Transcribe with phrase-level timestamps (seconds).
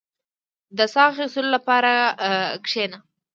[0.77, 1.91] •د ساه اخيستلو لپاره
[2.65, 2.97] کښېنه.